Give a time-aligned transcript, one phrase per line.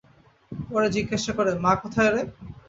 [0.51, 2.21] পরে জিজ্ঞাসা করে-মা কোথায় রে?